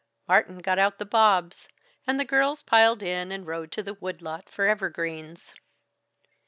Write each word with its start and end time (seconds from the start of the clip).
Martin 0.27 0.57
got 0.57 0.79
out 0.79 0.97
the 0.97 1.05
bobs, 1.05 1.69
and 2.07 2.19
the 2.19 2.25
girls 2.25 2.63
piled 2.63 3.03
in 3.03 3.31
and 3.31 3.45
rode 3.45 3.71
to 3.71 3.83
the 3.83 3.93
wood 3.93 4.19
lot 4.19 4.49
for 4.49 4.65
evergreens. 4.67 5.53